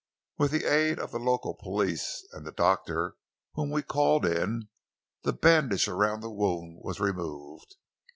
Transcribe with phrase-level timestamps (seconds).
[0.39, 3.17] With the aid of the local police and the doctor
[3.53, 4.67] whom we called in,
[5.21, 7.75] the bandage around the wound was removed.